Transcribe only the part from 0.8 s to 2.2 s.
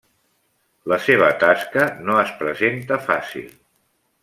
La seva tasca no